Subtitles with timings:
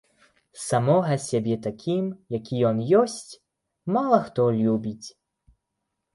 [0.67, 2.05] Самога сябе такім,
[2.37, 3.27] які ён ёсць,
[3.99, 5.07] мала хто любіць.